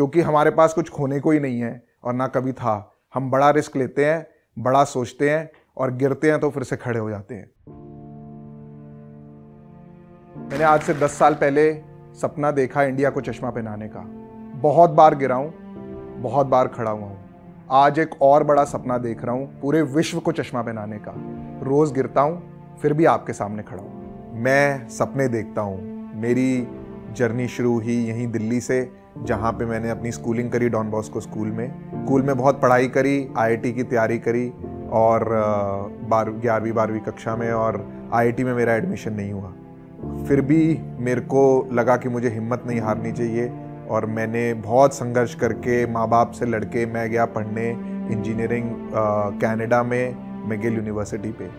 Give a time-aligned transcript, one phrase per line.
[0.00, 2.74] क्योंकि हमारे पास कुछ खोने को ही नहीं है और ना कभी था।
[3.14, 4.26] हम बड़ा रिस्क लेते हैं,
[4.56, 7.44] बड़ा सोचते हैं और गिरते हैं तो फिर से खड़े हो जाते हैं।
[10.42, 11.72] मैंने आज से दस साल पहले
[12.14, 14.00] सपना देखा इंडिया को चश्मा पहनाने का।
[14.60, 15.52] बहुत बार गिरा हूँ,
[16.22, 20.20] बहुत बार खड़ा हुआ हूँ। आज एक और बड़ा सपना देख रहा हूँ पूरे विश्व
[20.20, 21.12] को चश्मा पहनाने का।
[21.64, 25.78] रोज गिरता हूँ, फिर भी आपके सामने खड़ा हूँ। मैं सपने देखता हूँ,
[26.14, 26.66] मेरी
[27.12, 31.48] जर्नी शुरू हुई यहीं दिल्ली से। जहाँ पे मैंने अपनी स्कूलिंग करी डॉन बॉस्को स्कूल
[31.48, 34.48] में। स्कूल में बहुत पढ़ाई करी आईआईटी की तैयारी करी
[34.92, 35.24] और
[36.10, 39.52] बार ग्यारहवीं, बारहवीं कक्षा में और आईआईटी में मेरा एडमिशन नहीं हुआ।
[40.28, 43.50] फिर भी मेरे को लगा कि मुझे हिम्मत नहीं हारनी चाहिए
[43.90, 47.68] और मैंने बहुत संघर्ष करके माँ बाप से लड़के, मैं गया पढ़ने
[48.12, 48.70] इंजीनियरिंग
[49.42, 51.50] कनाडा में मेगिल यूनिवर्सिटी पे।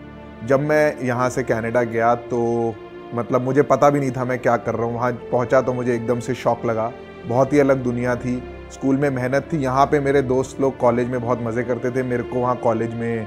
[0.46, 2.74] जब मैं यहाँ से कनाडा गया तो
[3.14, 5.94] मतलब मुझे पता भी नहीं था मैं क्या कर रहा हूँ। वहाँ पहुँचा तो मुझे
[5.94, 6.90] एकदम से शौक लगा।
[7.28, 11.08] बहुत ही अलग दुनिया थी। स्कूल में मेहनत थी। यहाँ पे मेरे दोस्त लोग कॉलेज
[11.08, 13.26] में बहुत मज़े करते थे। मेरे को वहाँ कॉलेज में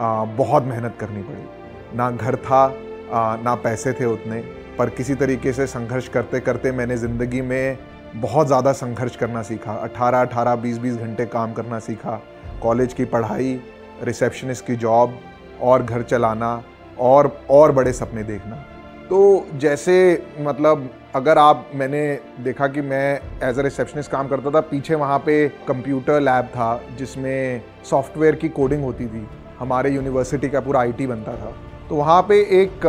[0.00, 2.64] आ, बहुत मेहनत करनी पड़ी। ना घर था
[3.12, 4.40] आ, ना पैसे थे उतने।
[4.78, 7.78] पर किसी तरीके से संघर्ष करते करते मैंने ज़िंदगी में
[8.14, 12.20] बहुत ज़्यादा संघर्ष करना सीखा। 18 18 20 20 घंटे काम करना सीखा।
[12.62, 13.60] कॉलेज की पढ़ाई
[14.02, 15.18] रिसेप्शनिस्ट की जॉब
[15.62, 16.62] और घर चलाना
[17.00, 18.64] और और बड़े सपने देखना।
[19.04, 19.94] तो जैसे
[20.40, 25.18] मतलब अगर आप, मैंने देखा कि मैं एज अ रिसेप्शनिस्ट काम करता था, पीछे वहाँ
[25.18, 29.26] पे कंप्यूटर लैब था, जिसमें सॉफ्टवेयर की कोडिंग होती थी।
[29.58, 31.52] हमारे यूनिवर्सिटी का पूरा आईटी बनता था।
[31.88, 32.86] तो वहाँ पे एक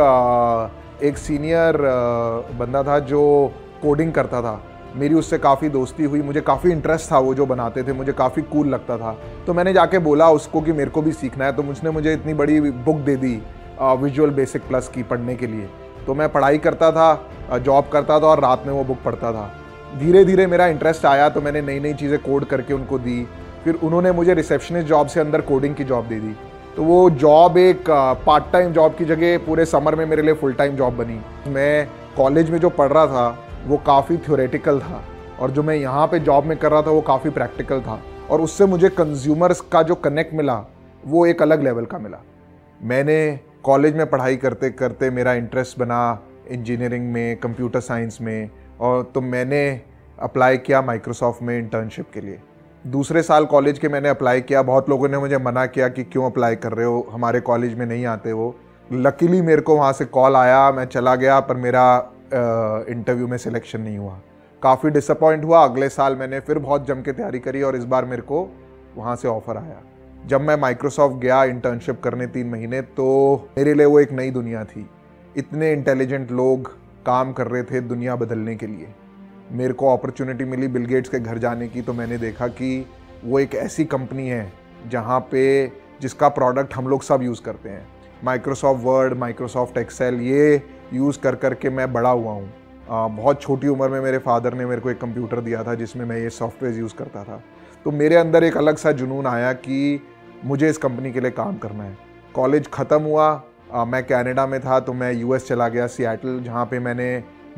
[1.02, 1.76] एक सीनियर
[2.58, 3.22] बंदा था जो
[3.82, 4.60] कोडिंग करता था।
[4.96, 8.42] मेरी उससे काफ़ी दोस्ती हुई, मुझे काफ़ी इंटरेस्ट था वो जो बनाते थे, मुझे काफ़ी
[8.44, 11.62] कूल लगता था। तो मैंने जाके बोला उसको कि मेरे को भी सीखना है तो
[11.62, 13.40] उसने मुझे इतनी बड़ी बुक दे दी
[13.80, 15.68] विजुअल बेसिक प्लस की पढ़ने के लिए।
[16.06, 19.50] तो मैं पढ़ाई करता था जॉब करता था और रात में वो बुक पढ़ता था।
[19.98, 23.26] धीरे धीरे मेरा इंटरेस्ट आया तो मैंने नई नई चीज़ें कोड करके उनको दी।
[23.64, 26.34] फिर उन्होंने मुझे रिसेप्शनिस्ट जॉब से अंदर कोडिंग की जॉब दे दी।
[26.76, 27.90] तो वो जॉब एक
[28.26, 31.88] पार्ट टाइम जॉब की जगह पूरे समर में मेरे लिए फुल टाइम जॉब बनी। मैं
[32.16, 35.02] कॉलेज में जो पढ़ रहा था, वो काफ़ी थ्योरेटिकल था
[35.40, 38.00] और जो मैं यहाँ पे जॉब में कर रहा था, वो काफ़ी प्रैक्टिकल था
[38.30, 40.62] और उससे मुझे कंज्यूमर्स का जो कनेक्ट मिला,
[41.04, 42.22] वो एक अलग लेवल का मिला।
[42.82, 45.98] मैंने कॉलेज में पढ़ाई करते करते मेरा इंटरेस्ट बना
[46.48, 48.50] इंजीनियरिंग में कंप्यूटर साइंस में
[48.80, 49.60] और तो मैंने
[50.18, 52.38] अप्लाई किया माइक्रोसॉफ्ट में इंटर्नशिप के लिए।
[52.84, 56.30] दूसरे साल कॉलेज के मैंने अप्लाई किया, बहुत लोगों ने मुझे मना किया कि क्यों
[56.30, 58.54] अप्लाई कर रहे हो, हमारे कॉलेज में नहीं आते वो।
[58.90, 61.96] लकीली मेरे को वहाँ से कॉल आया, मैं चला गया, पर मेरा
[62.88, 64.18] इंटरव्यू में सिलेक्शन नहीं हुआ।
[64.62, 68.04] काफ़ी डिसअपॉइंट हुआ, अगले साल मैंने फिर बहुत जम के तैयारी करी और इस बार
[68.04, 68.48] मेरे को
[68.96, 69.82] वहाँ से ऑफ़र आया।
[70.24, 73.06] जब मैं माइक्रोसॉफ्ट गया इंटर्नशिप करने तीन महीने तो
[73.58, 74.88] मेरे लिए वो एक नई दुनिया थी।
[75.36, 76.68] इतने इंटेलिजेंट लोग
[77.06, 78.88] काम कर रहे थे दुनिया बदलने के लिए।
[79.52, 82.86] मेरे को अपॉर्चुनिटी मिली बिल गेट्स के घर जाने की तो मैंने देखा कि
[83.24, 84.52] वो एक ऐसी कंपनी है,
[84.88, 85.66] जहाँ पे
[86.00, 87.86] जिसका प्रोडक्ट हम लोग सब यूज़ करते हैं।
[88.24, 90.62] माइक्रोसॉफ्ट वर्ड माइक्रोसॉफ्ट एक्सेल ये
[90.94, 92.52] यूज़ कर कर के मैं बड़ा हुआ हूँ।
[92.88, 96.18] बहुत छोटी उम्र में मेरे फादर ने मेरे को एक कंप्यूटर दिया था, जिसमें मैं
[96.18, 97.42] ये सॉफ्टवेयर यूज़ करता था।
[97.86, 100.00] तो मेरे अंदर एक अलग सा जुनून आया कि
[100.44, 101.96] मुझे इस कंपनी के लिए काम करना है।
[102.34, 103.26] कॉलेज ख़त्म हुआ
[103.72, 107.06] आ, मैं कनाडा में था तो मैं यूएस चला गया सियाटल जहाँ पे मैंने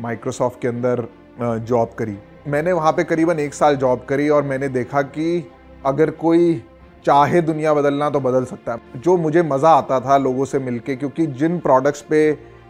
[0.00, 1.06] माइक्रोसॉफ्ट के अंदर
[1.40, 2.16] जॉब करी।
[2.46, 5.50] मैंने वहाँ पे करीबन एक साल जॉब करी और मैंने देखा कि
[5.86, 6.54] अगर कोई
[7.04, 10.96] चाहे दुनिया बदलना तो बदल सकता है। जो मुझे मज़ा आता था लोगों से मिलके
[10.96, 12.20] क्योंकि जिन प्रोडक्ट्स पे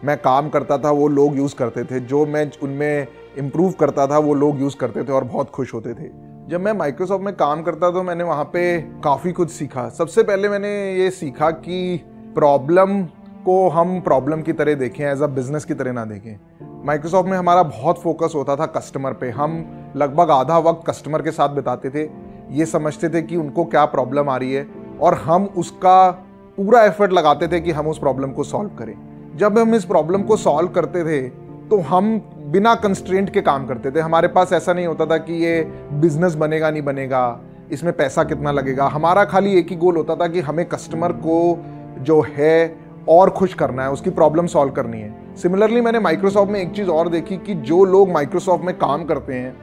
[0.03, 3.07] मैं काम करता था वो लोग यूज़ करते थे जो मैं उनमें
[3.39, 6.09] इम्प्रूव करता था, वो लोग यूज़ करते थे और बहुत खुश होते थे।
[6.49, 10.49] जब मैं माइक्रोसॉफ्ट में काम करता तो मैंने वहाँ पे काफ़ी कुछ सीखा। सबसे पहले
[10.49, 12.05] मैंने ये सीखा कि
[12.35, 13.01] प्रॉब्लम
[13.45, 17.37] को हम प्रॉब्लम की तरह देखें एज अ बिज़नेस की तरह ना देखें। माइक्रोसॉफ्ट में
[17.37, 19.63] हमारा बहुत फोकस होता था कस्टमर पे। हम
[19.95, 22.09] लगभग आधा वक्त कस्टमर के साथ बिताते थे।
[22.51, 24.67] ये समझते थे कि उनको क्या प्रॉब्लम आ रही है
[25.01, 26.09] और हम उसका
[26.57, 28.93] पूरा एफर्ट लगाते थे कि हम उस प्रॉब्लम को सॉल्व करें।
[29.37, 32.17] जब हम इस प्रॉब्लम को सॉल्व करते थे तो हम
[32.51, 35.61] बिना कंस्ट्रेंट के काम करते थे। हमारे पास ऐसा नहीं होता था कि ये
[35.93, 37.39] बिज़नेस बनेगा, नहीं बनेगा,
[37.71, 41.57] इसमें पैसा कितना लगेगा। हमारा खाली एक ही गोल होता था कि हमें कस्टमर को
[41.99, 42.77] जो है
[43.09, 46.89] और खुश करना है, उसकी प्रॉब्लम सॉल्व करनी है। सिमिलरली मैंने माइक्रोसॉफ्ट में एक चीज़
[46.89, 49.55] और देखी कि जो लोग माइक्रोसॉफ्ट में काम करते हैं,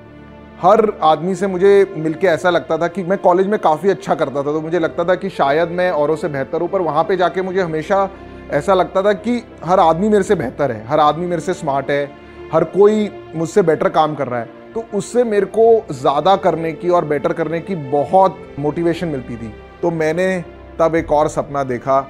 [0.61, 4.37] हर आदमी से मुझे मिलके ऐसा लगता था कि मैं कॉलेज में काफ़ी अच्छा करता
[4.37, 7.17] था तो मुझे लगता था कि शायद मैं औरों से बेहतर हूँ, पर वहाँ पे
[7.17, 8.05] जाके मुझे हमेशा
[8.51, 11.91] ऐसा लगता था कि हर आदमी मेरे से बेहतर है, हर आदमी मेरे से स्मार्ट
[11.91, 12.11] है,
[12.53, 16.89] हर कोई मुझसे बेटर काम कर रहा है। तो उससे मेरे को ज़्यादा करने की
[16.89, 19.53] और बेटर करने की बहुत मोटिवेशन मिलती थी।
[19.83, 20.45] तो मैंने
[20.79, 22.01] तब एक और सपना देखा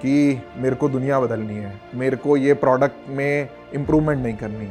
[0.00, 4.68] कि मेरे को दुनिया बदलनी है, मेरे को ये प्रोडक्ट में इम्प्रूवमेंट नहीं करनी।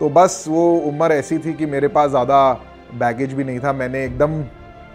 [0.00, 2.52] तो बस वो उम्र ऐसी थी कि मेरे पास ज़्यादा
[2.94, 4.42] बैगेज भी नहीं था। मैंने एकदम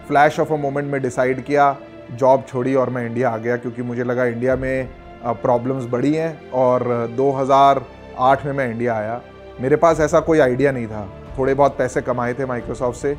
[0.08, 1.76] फ्लैश ऑफ़ अ मोमेंट में डिसाइड किया
[2.12, 4.88] जॉब छोड़ी और मैं इंडिया आ गया, क्योंकि मुझे लगा इंडिया में
[5.24, 6.82] प्रॉब्लम्स बढ़ी हैं और
[7.16, 9.20] 2008 में मैं इंडिया आया।
[9.60, 11.06] मेरे पास ऐसा कोई आइडिया नहीं था।
[11.38, 13.14] थोड़े बहुत पैसे कमाए थे माइक्रोसॉफ्ट से।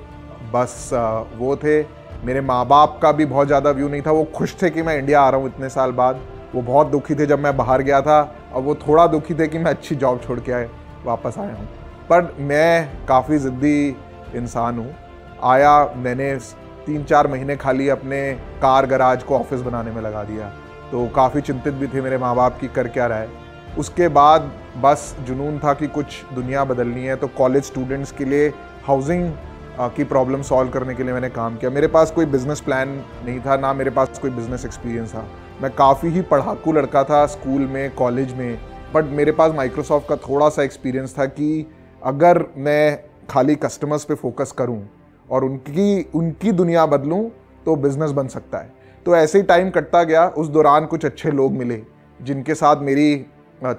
[0.53, 0.89] बस
[1.37, 1.81] वो थे।
[2.25, 4.97] मेरे माँ बाप का भी बहुत ज़्यादा व्यू नहीं था। वो खुश थे कि मैं
[4.97, 6.19] इंडिया आ रहा हूँ इतने साल बाद।
[6.55, 8.21] वो बहुत दुखी थे जब मैं बाहर गया था।
[8.53, 10.69] और वो थोड़ा दुखी थे कि मैं अच्छी जॉब छोड़ के आए,
[11.05, 11.67] वापस आया हूँ।
[12.09, 13.95] पर मैं काफ़ी ज़िद्दी
[14.35, 14.93] इंसान हूँ।
[15.43, 16.35] आया, मैंने
[16.85, 20.51] तीन चार महीने खाली अपने कार गराज को ऑफ़िस बनाने में लगा दिया।
[20.93, 23.29] तो काफ़ी चिंतित भी थे मेरे माँ बाप की कर क्या रहा है।
[23.77, 24.51] उसके बाद
[24.81, 28.49] बस जुनून था कि कुछ दुनिया बदलनी है तो कॉलेज स्टूडेंट्स के लिए
[28.85, 29.31] हाउसिंग
[29.95, 32.89] की प्रॉब्लम सॉल्व करने के लिए मैंने काम किया। मेरे पास कोई बिज़नेस प्लान
[33.25, 35.25] नहीं था, ना मेरे पास कोई बिज़नेस एक्सपीरियंस था।
[35.61, 38.59] मैं काफ़ी ही पढ़ाकू लड़का था स्कूल में कॉलेज में
[38.93, 41.65] बट मेरे पास माइक्रोसॉफ्ट का थोड़ा सा एक्सपीरियंस था कि
[42.01, 42.99] अगर मैं
[43.29, 44.81] खाली कस्टमर्स पे फोकस करूँ
[45.29, 47.23] और उनकी उनकी दुनिया बदलूं
[47.65, 51.31] तो बिज़नेस बन सकता है। तो ऐसे ही टाइम कटता गया, उस दौरान कुछ अच्छे
[51.31, 51.81] लोग मिले,
[52.19, 53.25] जिनके साथ मेरी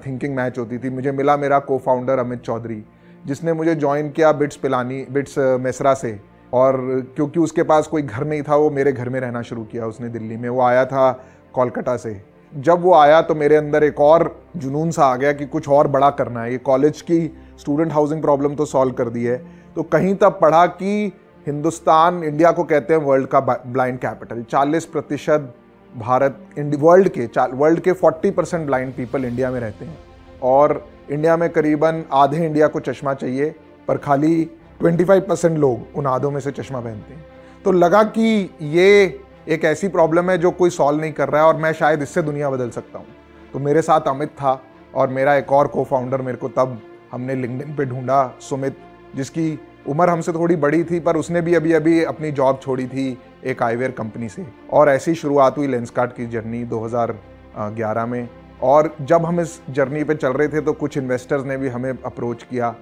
[0.06, 2.82] थिंकिंग मैच होती थी। मुझे मिला मेरा को फाउंडर अमित चौधरी,
[3.26, 6.18] जिसने मुझे ज्वाइन किया बिट्स पिलानी, बिट्स मेसरा से।
[6.52, 6.76] और
[7.16, 10.08] क्योंकि उसके पास कोई घर नहीं था, वो मेरे घर में रहना शुरू किया उसने
[10.08, 11.10] दिल्ली में। वो आया था
[11.54, 12.20] कोलकाता से।
[12.52, 15.88] जब वो आया तो मेरे अंदर एक और जुनून सा आ गया कि कुछ और
[15.88, 17.26] बड़ा करना है। ये कॉलेज की
[17.60, 19.36] स्टूडेंट हाउसिंग प्रॉब्लम तो सॉल्व कर दी है।
[19.76, 21.12] तो कहीं तब पढ़ा कि
[21.46, 25.54] हिंदुस्तान, इंडिया को कहते हैं वर्ल्ड का ब्लाइंड कैपिटल 40 प्रतिशत
[25.94, 29.98] भारत वर्ल्ड के वर्ल्ड के 40 परसेंट ब्लाइंड पीपल इंडिया में रहते हैं।
[30.42, 33.54] और इंडिया में करीबन आधे इंडिया को चश्मा चाहिए,
[33.88, 34.50] पर खाली
[34.80, 37.24] 25 परसेंट लोग उन आधों में से चश्मा पहनते हैं।
[37.64, 41.48] तो लगा कि ये एक ऐसी प्रॉब्लम है जो कोई सॉल्व नहीं कर रहा है
[41.48, 43.06] और मैं शायद इससे दुनिया बदल सकता हूँ।
[43.52, 44.60] तो मेरे साथ अमित था
[44.94, 46.78] और मेरा एक और को फाउंडर मेरे को तब
[47.12, 48.76] हमने लिंकडिन पे ढूंढा, सुमित,
[49.16, 53.18] जिसकी उम्र हमसे थोड़ी बड़ी थी, पर उसने भी अभी अभी अपनी जॉब छोड़ी थी
[53.44, 58.28] एक आईवेयर कंपनी से। और ऐसी शुरुआत हुई लेंसकार्ट की जर्नी 2011 में।
[58.62, 61.90] और जब हम इस जर्नी पे चल रहे थे तो कुछ इन्वेस्टर्स ने भी हमें
[61.92, 62.74] अप्रोच किया।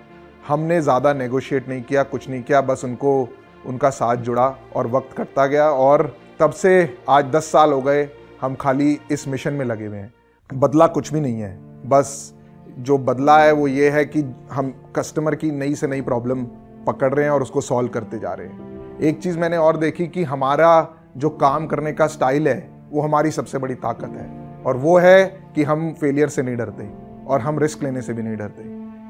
[0.49, 3.29] हमने ज़्यादा नेगोशिएट नहीं किया, कुछ नहीं किया, बस उनको,
[3.67, 4.47] उनका साथ जुड़ा
[4.77, 6.73] और वक्त कटता गया। और तब से
[7.09, 8.09] आज दस साल हो गए,
[8.41, 10.13] हम खाली इस मिशन में लगे हुए हैं।
[10.51, 11.57] बदला कुछ भी नहीं है।
[11.89, 12.35] बस
[12.79, 14.23] जो बदला है, वो ये है कि
[14.53, 16.47] हम कस्टमर की नई से नई प्रॉब्लम
[16.87, 20.07] पकड़ रहे हैं और उसको सॉल्व करते जा रहे हैं। एक चीज़ मैंने और देखी
[20.07, 24.31] कि हमारा जो काम करने का स्टाइल है, वो हमारी सबसे बड़ी ताकत है।
[24.67, 25.25] और वो है
[25.55, 26.89] कि हम फेलियर से नहीं डरते
[27.27, 28.63] और हम रिस्क लेने से भी नहीं डरते।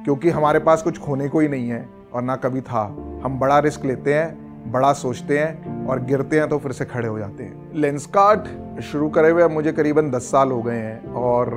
[0.04, 2.84] क्योंकि हमारे पास कुछ खोने को ही नहीं है और ना कभी था।
[3.24, 7.08] हम बड़ा रिस्क लेते हैं, बड़ा सोचते हैं और गिरते हैं तो फिर से खड़े
[7.08, 11.12] हो जाते हैं। लेंस कार्ड शुरू करे हुए मुझे करीबन दस साल हो गए हैं
[11.12, 11.50] और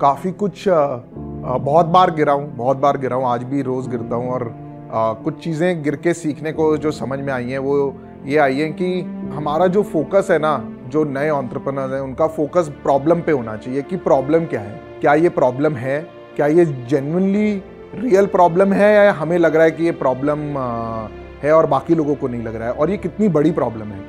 [0.00, 4.30] काफ़ी कुछ बहुत बार गिरा हूँ, बहुत बार गिरा हूँ। आज भी रोज़ गिरता हूँ
[4.30, 4.44] और
[4.92, 7.94] आ, कुछ चीज़ें गिर के सीखने को जो समझ में आई हैं वो
[8.26, 9.00] ये आई हैं कि
[9.34, 13.82] हमारा जो फोकस है ना जो नए ऑन्टरप्रनर हैं उनका फोकस प्रॉब्लम पे होना चाहिए
[13.82, 14.80] कि प्रॉब्लम क्या है?
[15.00, 16.00] क्या ये प्रॉब्लम है?
[16.36, 17.62] क्या ये जेनुनली
[17.94, 20.38] रियल प्रॉब्लम है या हमें लग रहा है कि ये प्रॉब्लम
[21.42, 22.74] है और बाकी लोगों को नहीं लग रहा है?
[22.74, 24.00] और ये कितनी बड़ी प्रॉब्लम है?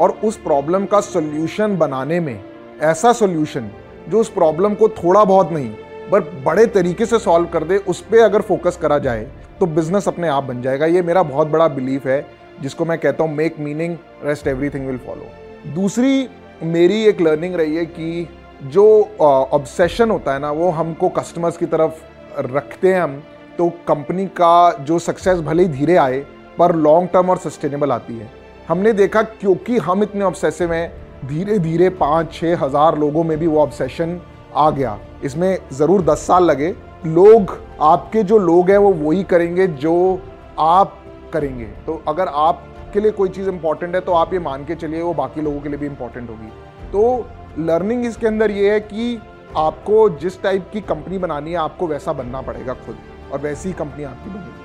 [0.00, 2.40] और उस प्रॉब्लम का सोल्यूशन बनाने में
[2.80, 3.70] ऐसा सोल्यूशन
[4.08, 5.70] जो उस प्रॉब्लम को थोड़ा बहुत नहीं
[6.10, 9.26] पर बड़े तरीके से सॉल्व कर दे उस पर अगर फोकस करा जाए
[9.62, 12.26] तो बिज़नेस अपने आप बन जाएगा। ये मेरा बहुत बड़ा बिलीफ है,
[12.62, 16.28] जिसको मैं कहता हूँ make meaning rest everything will follow दूसरी,
[16.64, 18.28] मेरी एक लर्निंग रही है कि
[18.64, 18.86] जो
[19.20, 23.22] ऑब्सेशन होता है ना, वो हमको कस्टमर्स की तरफ़ रखते हैं हम
[23.58, 26.20] तो कंपनी का जो सक्सेस भले ही धीरे आए,
[26.58, 28.30] पर लॉन्ग टर्म और सस्टेनेबल आती है।
[28.68, 30.92] हमने देखा क्योंकि हम इतने ऑब्सेसिव हैं
[31.26, 34.20] धीरे धीरे पाँच छः हज़ार लोगों में भी वो ऑब्सेशन
[34.54, 36.74] आ गया। इसमें ज़रूर दस साल लगे
[37.06, 40.20] लोग, आपके जो लोग हैं वो वही करेंगे जो
[40.60, 40.98] आप
[41.32, 45.02] करेंगे। तो अगर आपके लिए कोई चीज़ इंपॉर्टेंट है तो आप ये मान के चलिए,
[45.02, 46.48] वो बाकी लोगों के लिए भी इंपॉर्टेंट होगी।
[46.92, 47.26] तो
[47.58, 49.18] लर्निंग इसके अंदर ये है कि
[49.56, 52.98] आपको जिस टाइप की कंपनी बनानी है, आपको वैसा बनना पड़ेगा खुद,
[53.32, 54.61] और वैसी ही कंपनी आपकी बनेगी।